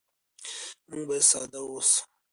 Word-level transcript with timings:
موږ 0.89 1.03
باید 1.07 1.23
ساده 1.31 1.59
واوسو. 1.61 2.01